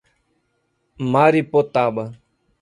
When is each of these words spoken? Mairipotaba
Mairipotaba 1.11 2.05